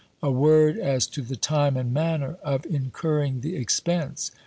[0.23, 4.31] A word as to the time and manner of incur ring the expense.